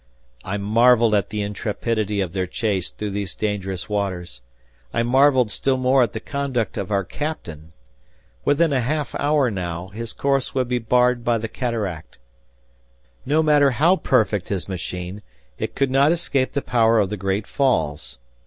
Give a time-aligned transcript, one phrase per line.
[0.43, 4.41] I marveled at the intrepidity of their chase through these dangerous waters.
[4.91, 7.71] I marveled still more at the conduct of our captain.
[8.43, 12.17] Within a half hour now, his course would be barred by the cataract.
[13.27, 15.21] No matter how perfect his machine,
[15.59, 18.17] it could not escape the power of the great falls.